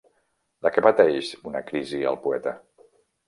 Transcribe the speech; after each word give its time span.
De 0.67 0.71
què 0.77 0.83
pateix 0.85 1.29
una 1.51 1.63
crisi 1.67 2.01
el 2.13 2.17
poeta? 2.25 2.55